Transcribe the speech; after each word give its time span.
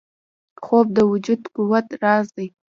خوب 0.63 0.85
د 0.97 0.99
وجود 1.11 1.39
د 1.43 1.45
قوت 1.55 1.87
راز 2.01 2.27
دی 2.37 2.47